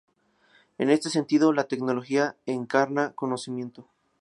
En 0.79 0.89
este 0.89 1.11
sentido, 1.11 1.53
la 1.53 1.65
tecnología 1.67 2.35
encarna 2.47 3.11
conocimiento. 3.13 3.85